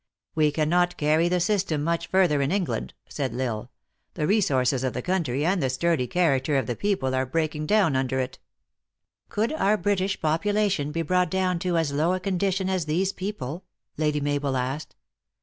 [0.33, 3.71] "We cannot carry the system much further in England," said L Isle;"
[4.15, 7.95] the resources of the country, and the sturdy character of the people, are breaking down
[7.95, 8.39] under it."
[9.29, 9.59] THE ACTRESS IN HIGH LIFE.
[9.61, 13.13] 207" Could our British population be brought down to as low a condition as these
[13.13, 13.63] people?"
[13.95, 14.95] Lady Mabel asked.